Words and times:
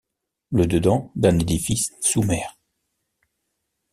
Le 0.49 0.65
dedans 0.65 1.11
d’un 1.15 1.37
édifice 1.37 1.91
sous 2.01 2.23
mer 2.23 2.57